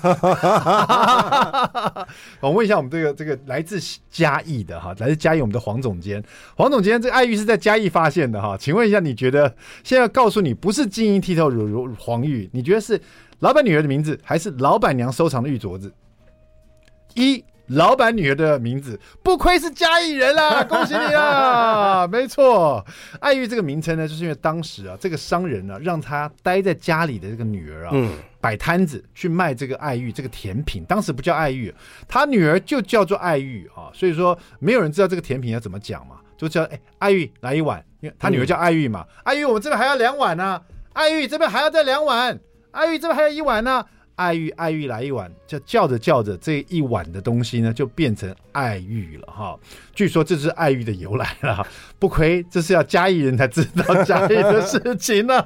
[2.39, 3.79] 我问一下我们这个这个来自
[4.11, 6.23] 嘉义的哈，来自嘉义我们的黄总监，
[6.55, 13.01] 黄总监，这个爱玉是在嘉义发现的哈，请问一下，你觉得现在告诉你不是晶莹剔透如如黄玉，你觉得是
[13.39, 15.91] 老板女儿的名字，还是老板娘收藏的玉镯子？
[17.15, 17.43] 一。
[17.73, 22.07] 老板女儿的名字，不愧是嘉义人啦， 恭喜你啊！
[22.07, 22.85] 没错，
[23.19, 31.73] 爱玉这个名称呢，就是因为当时啊，这个商人呢、啊，让他待在家里的这个女儿啊，嗯，摆摊子去卖这个爱玉这个甜品，当时不叫爱玉，
[32.07, 40.61] 他女儿就叫做爱玉啊，所以说没有人知道这个甜品要怎么讲嘛，就叫哎，爱玉来一碗，因为他女儿叫爱玉嘛，嗯、爱玉我们这边还要两碗呢、啊，
[40.93, 42.39] 爱玉这边还要再两碗，
[42.71, 43.87] 爱玉这边还有一碗呢、啊。
[44.15, 49.57] 爱玉，爱玉来一碗，就叫着叫着，这一碗的东西呢，就变成爱玉了哈。
[49.93, 51.65] 据说这是爱玉的由来了，
[51.97, 55.41] 不亏这是要嘉义人才知道嘉义的事情呢。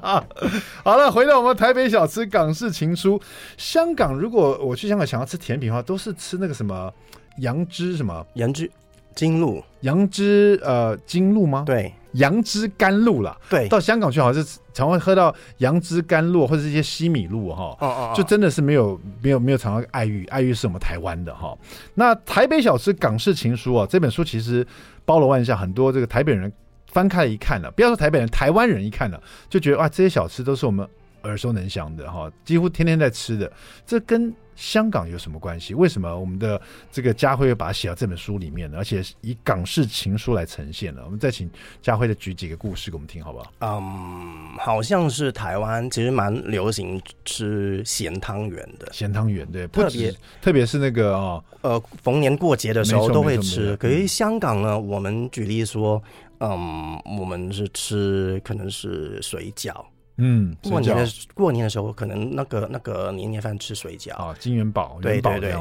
[0.84, 3.20] 好了，回到我们台北小吃港式情书。
[3.58, 6.94] 香港，如果我去香港想要吃甜品的话，都是吃那个什么
[7.40, 8.70] 杨枝什么杨枝
[9.18, 11.64] 甘露，杨枝呃金露吗？
[11.66, 11.92] 对。
[12.14, 21.56] 杨枝甘露啦，对，到香港去好像是常会喝到杨枝甘露或者是一些西米露哈，哦哦，就真的是没有没有没有尝到爱玉，爱玉是我们台湾的哈。
[21.94, 24.66] 那台北小吃港式情书啊，这本书其实
[25.06, 26.52] 包罗万象，很多这个台北人
[26.88, 30.88] 翻开了一看了，不要说台北人，台湾人一看了，就觉得哇，这些小吃都是我们
[31.24, 33.52] 耳熟能详的哈，几乎天天在吃的，
[33.86, 34.34] 这跟。
[34.58, 35.74] 香港有什么关系？
[35.76, 36.60] 为什么我们的
[36.92, 38.80] 这个家辉会把它写到这本书里面呢？
[38.80, 41.04] 而且以港式情书来呈现呢？
[41.06, 41.50] 我们再请
[41.82, 43.54] 家辉的举几个故事给我们听，好不好？
[43.60, 53.76] 嗯，好像是台湾其实蛮流行吃咸汤圆的，咸汤圆对，特别特别是那个哦，呃，逢年过节的时候都会吃。
[53.78, 56.02] 可是香港呢，我们举例说，
[56.40, 59.86] 嗯，我们是吃可能是水饺。
[60.18, 64.16] 嗯，过年的过年的时候，可能那个那个年夜饭吃水饺。
[64.16, 65.54] 啊，金元宝，对对对，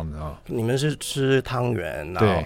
[0.47, 2.43] 你们是吃汤圆，然后，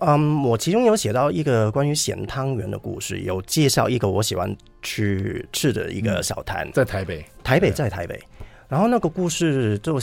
[0.00, 8.20] 嗯，我其中有写到一个关于咸汤圆的故事，有介绍一个我喜欢去吃的一个小摊，在台北，台北在台北，
[8.68, 9.98] 然后那个故事就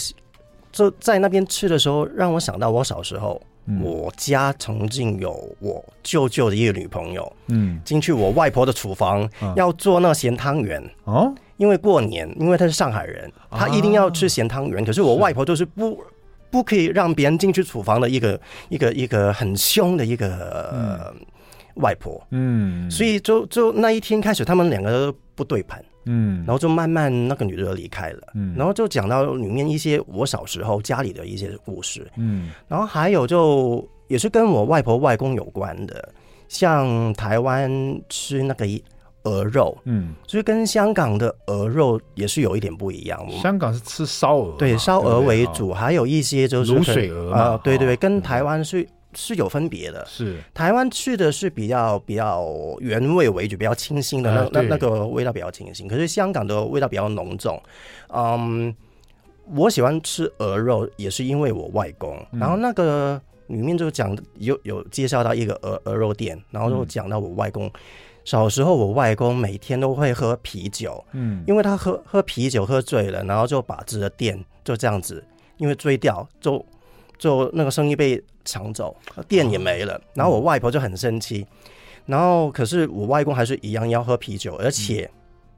[0.71, 3.41] 就在那边吃的时候，让我想到我小时候。
[3.81, 10.81] 我家曾经有我舅舅的一个女朋友，嗯，进去我外婆的厨房要做那咸汤圆。
[11.03, 16.01] 哦，因为过年，因为她是上海人，她一定要吃咸汤圆，可是我外婆就是不
[16.49, 21.13] 不可以让别人进去厨房的一个一个一个很凶的一个
[21.75, 22.25] 外婆。
[22.31, 25.83] 嗯，所以就就那一天开始，他们两个都不对盘。
[26.07, 28.21] 嗯，然后就慢慢那个女的离开了。
[28.33, 32.09] 嗯，然后就讲到里面一些我小时候家里的一些故事。
[32.17, 36.13] 嗯，然后还有就也是跟我外婆外公有关的，
[36.47, 37.71] 像台湾
[38.09, 38.65] 吃那个。
[39.23, 43.19] 鹅肉，嗯，所以跟香港的鹅肉也是有一点不一样。
[43.29, 50.05] 香港是吃烧鹅，对，烧鹅为主，还有一些就是卤水鹅啊，对对，跟台湾是是有分别的。
[50.05, 52.47] 是台湾去的是比较比较
[52.79, 55.87] 原味为主，比较清新的那那那个味道比较清新。
[55.87, 57.61] 可是香港的味道比较浓重。
[58.13, 58.73] 嗯，
[59.55, 67.71] 我喜欢吃鹅肉也是因为我外公，然后那个里面就讲有有介绍到一个鹅鹅肉店，然后就讲到我外公。
[68.23, 75.23] 小时候，我外公每天都会喝啤酒，嗯，因为他喝喝啤酒喝醉了，然后就把这个店就这样子，
[75.55, 76.63] 因为醉掉，就
[77.17, 78.95] 就那个生意被抢走，
[79.27, 79.95] 店也没了。
[79.95, 81.45] 哦、然后我外婆就很生气，
[82.05, 85.09] 然后可是我外公还是一样要喝啤酒，而且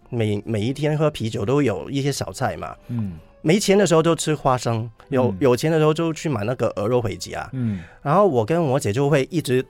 [0.09, 9.65] 每每一天喝啤酒都有一些小菜嘛，嗯，没钱的时候就吃花生，有有钱的时候就去买那个鹅肉回家，嗯，然后我跟我姐就会一直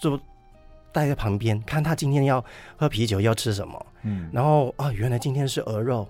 [0.00, 0.18] 就。
[0.92, 2.44] 待在旁边看他今天要
[2.76, 6.04] 喝啤酒要吃什么，嗯，然后啊，原来今天是鹅肉，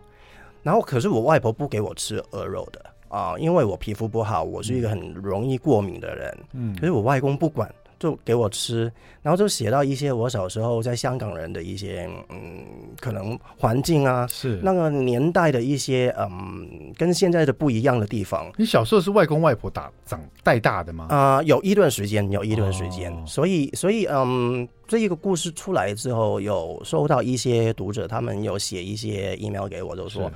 [0.63, 7.71] 然后可是我外婆不给我吃鹅肉的啊，因为我皮肤不好，我是一个很容易过敏的人，嗯，可是我外公不管。
[8.01, 12.65] 就给我吃，然后就写到一些我小时候在香港人的一些嗯，
[12.99, 18.51] 可能环境啊，是那个年代的一些嗯，跟现在的不一样的地方。
[18.57, 21.09] 你小时候是外公外婆打长带大的吗？
[21.11, 30.33] 啊、呃，有一段时间，有一段时间，哦、所以所以嗯，这一个故事出来之后，有收到一些读者，他们有写一些 email 给我，就说。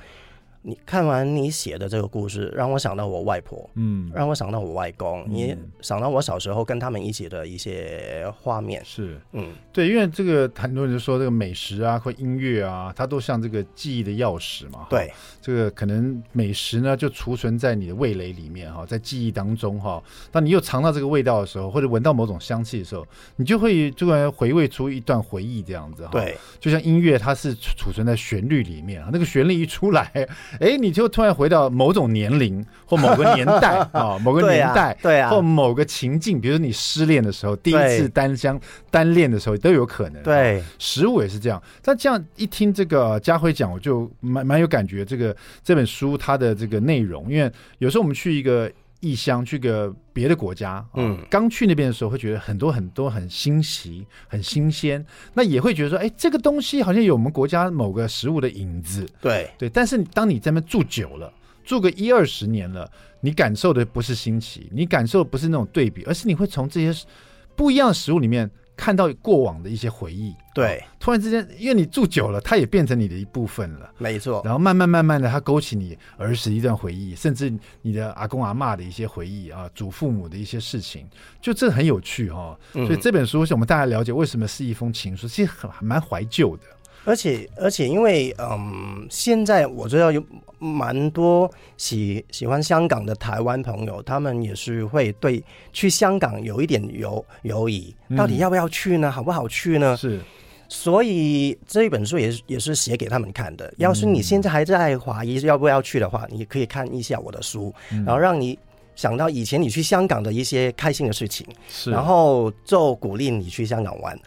[0.66, 30.11] 你看完你写的这个故事，让我想到我外婆，嗯，让我想到我外公，嗯、你想到我小时候跟他们一起的一些画面，是，嗯，对，因为这个很多人就说这个美食啊或音乐啊，它都像这个记忆的钥匙嘛，对，这个可能美食呢就储存在你的味蕾里面哈，在记忆当中哈，当你又尝到这个味道的时候，或者闻到某种香气的时候，你就会突然回味出一段回忆这样子哈，对，就像音乐它是储存在旋律里面啊，那个旋律一出来。
[30.60, 38.58] 哎，你就突然回到某种年龄或某个年代 啊，某个年代，对啊，或某个情境，比如说你失恋的时候，第一次单相
[38.90, 40.22] 单恋的时候都有可能。
[40.22, 41.62] 对，食物也是这样。
[41.82, 45.04] 但这样一听这个家辉讲，我就蛮蛮有感觉。
[45.04, 48.70] 这个这本书它的这个内容，因为有时候我们去一个。
[49.04, 59.68] 异乡去个别的国家，嗯，刚去那边的时候会觉得很多很多很新奇、很新鲜，那也会觉得说，哎，这个东西好像有我们国家某个食物的影子，对对。
[59.68, 61.30] 但是当你在那边住久了，
[61.62, 62.90] 住个一二十年了，
[63.20, 67.06] 你感受的不是新奇，你感受的不是那种对比，而是你会从这些
[67.54, 68.50] 不一样的食物里面。
[68.76, 74.42] 看到过往的一些回忆，对，突然之间，因为你住久了，它也变成你的一部分了，没错。
[74.44, 81.06] 然后慢慢慢慢的，它勾起你儿时一段回忆，甚至你的阿公阿妈的一些回忆啊，祖父母的一些事情，
[81.40, 82.87] 就这很有趣哈、哦。
[82.87, 86.64] 所以这本书是我们大家了解为什么是一封情书，其实很蛮怀旧的。
[87.04, 90.24] 而且而且，因为嗯，现在我知道有
[90.58, 99.10] 蛮多喜喜欢香港的台湾朋友，他们也是会对去香港有一点犹犹疑，到底要不要去呢？
[99.10, 99.96] 好不好去呢？
[99.96, 100.20] 是，
[100.68, 103.72] 所以这一本书也是也是写给他们看的。
[103.76, 108.58] 要是你现在还在怀疑要不要去的话，你可以看一下我的书，然后让你。
[108.94, 114.18] 想到以前你去香港的一些开心的事情，是，然后就鼓励你去香港玩，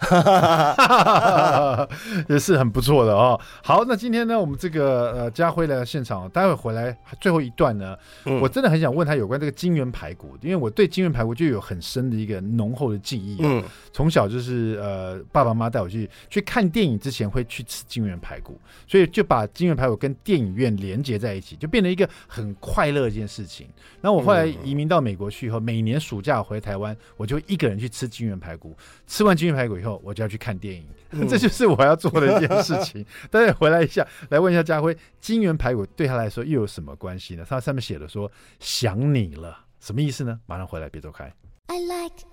[2.28, 3.40] 也是很不错的哦。
[3.64, 13.38] 好，那今天呢，我们这个呃家辉来到现场，待会回来最后一段呢，嗯、我真的很想问他有关这个金源排骨，因为我对金源排骨就有很深的一个浓厚的记忆。
[13.42, 23.68] 嗯，从小就是呃爸爸妈妈带我去去看电影之前会去吃金源排骨，所以就把金源排骨跟电影院连接在一起，就变成一个很快乐的一件事情。
[24.02, 24.54] 然后我后来。
[24.64, 28.76] 移民到美国去以后，每年暑假回台湾，我就一个人去吃金源排骨。
[29.08, 33.06] 吃完金源排骨以后，我就要去看电影，嗯、 这就是我要做的一件事情。
[33.32, 37.46] 大家回来一下，来问一下家辉，金源排骨对他来说又有什么关系呢？
[37.48, 40.40] 他上面写了说“想你了”，什么意思呢？
[40.46, 41.32] 马上回来，别走开。
[41.68, 42.24] I like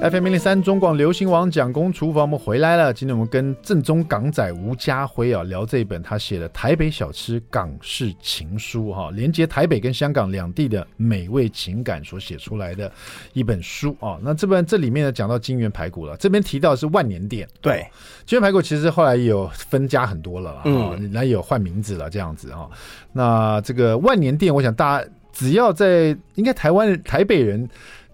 [0.00, 2.94] FM 零零三中广流行网蒋公厨房，我们回来了。
[2.94, 12.90] 今天我们跟正宗港仔吴家辉啊聊这一本他写的《台北小吃港式情书》哈，连接台北跟香港两地的美味情感所写出来的
[13.32, 14.16] 一本书啊。
[14.22, 17.48] 那这本这里面呢讲到金源排骨了，这边提到的是万年店。
[17.60, 17.84] 对，
[18.24, 22.68] 金源排骨其实后来也有分家很多了啊，嗯，那也有换名字了这样子啊。
[23.12, 27.68] 那这个万年店，我想大家只要在应该台湾台北人。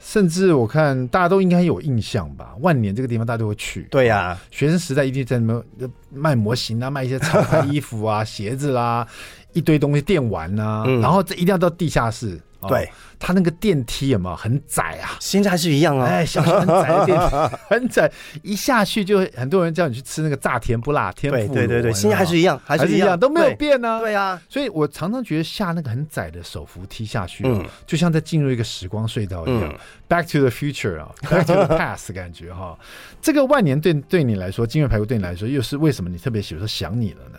[0.07, 3.89] 甚至我看大家都应该有印象吧，万年这个地方大家都会去。
[3.91, 5.47] 对呀、啊，学生时代一定在那
[5.79, 9.09] 边卖模型啊，卖一些潮牌 衣服啊、鞋子啦、啊，
[9.55, 12.39] 一堆东西电玩啊、嗯，然后这一定要到地下室。
[12.67, 12.89] 对，
[13.19, 15.19] 他那个电梯有没有很窄啊？
[15.21, 16.07] 现在还是一样啊。
[16.07, 18.11] 哎，小学很窄的电梯， 很窄，
[18.43, 21.49] 一下去就很多人叫你去吃那个炸甜不辣天妇罗。
[21.49, 24.01] 对对对对，现在还是一样，还是一样，都没有变呢、啊。
[24.01, 29.79] 对啊，所以我常常觉得下那个很窄的手扶梯下去，嗯，就像在进入一个时光隧道一样、嗯、
[30.09, 32.79] ，Back to the future 啊，Back to the past 感觉哈。
[33.21, 37.39] 这个万年对对你来说，金月排骨对你来说，又是为什么你特别喜欢说想你了呢？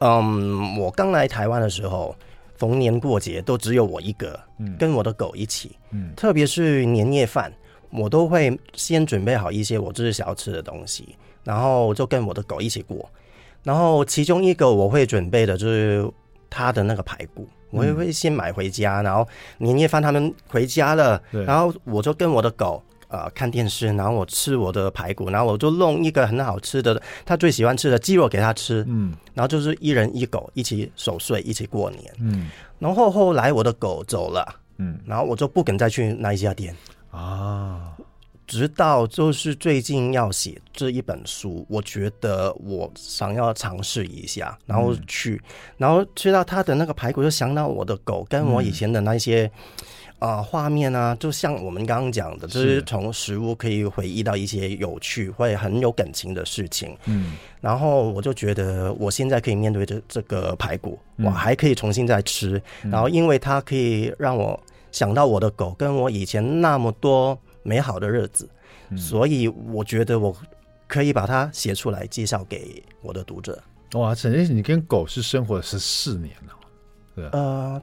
[0.00, 2.14] 嗯，我刚来台湾的时候。
[2.60, 4.38] 逢年过节都只有我一个，
[4.78, 5.74] 跟我的狗一起。
[5.92, 7.50] 嗯，特别是年夜饭，
[7.88, 13.08] 我都会先准备好一些我自己想要吃的东西，然后就跟我的狗一起过。
[13.62, 16.06] 然后其中一个我会准备的就是
[16.50, 19.26] 他的那个排骨，我也会先买回家，然后
[19.56, 22.82] 年夜饭他们回家了，然后我就跟我的狗。
[23.10, 32.48] 呃，看电视，然后我吃我的排骨，然后我就弄一个很好吃的，他最喜欢吃的鸡肉给他吃，嗯，然后就是一人一狗一起守岁，一起过年，嗯，
[32.78, 34.46] 然后后来我的狗走了，
[34.78, 36.72] 嗯，然后我就不敢再去那一家店。
[37.10, 37.90] 啊，
[38.46, 49.46] 直到就是最近要写这一本书，我觉得我想要尝试一下，然后去，嗯、然后吃到他的那个排骨，就想到我的狗跟我以前的那些。
[49.46, 56.94] 嗯啊、呃，画面啊，就像我们刚刚讲的，就是从食物可以回忆到一些有趣会很有感情的事情。
[57.06, 62.90] 嗯，然后我就觉得，我现在可以面对这这个排骨，嗯，我还可以重新再吃，嗯。
[62.90, 64.62] 然后，因为它可以让我
[64.92, 68.46] 想到我的狗跟我以前那么多美好的日子，
[68.90, 70.36] 嗯，所以我觉得我
[70.86, 73.58] 可以把它写出来，介绍给我的读者。
[73.94, 76.54] 哇，陈先生，你跟狗是生活了十四年了，
[77.16, 77.82] 对呃，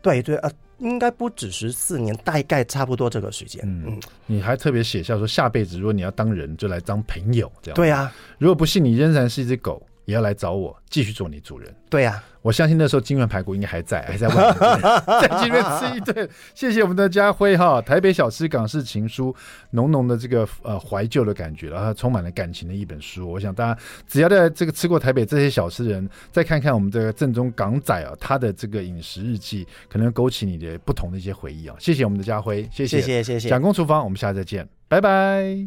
[0.00, 0.50] 对对啊。
[0.78, 3.62] 应该不止十四年，大概差不多这个时间。
[3.64, 7.74] 嗯嗯，你还特别写下说，下辈子如果你要当人，就来当朋友这样。
[7.74, 11.74] 对啊，如果不信，你仍然是一只狗，也要来找我，继续做你主人。
[11.88, 12.24] 对呀、啊。
[12.46, 14.80] 我相信那时候金源排骨应该还在，还在外面，
[15.20, 16.28] 在这边吃一顿。
[16.54, 19.34] 谢谢我们的家辉哈，台北小吃港式情书，
[19.70, 23.28] 浓浓的这个呃怀旧的感觉，然后充满了感情的一本书。
[23.28, 31.74] 我想大家只要在这个吃过台北这些小吃的人，再看看我们这个正宗港仔啊，他的这个饮食日记，可能勾起你的不同的一些回忆啊。
[31.80, 33.48] 谢谢我们的家辉，谢谢谢谢谢谢。
[33.48, 35.66] 蒋公厨房，我们下次再见，拜拜。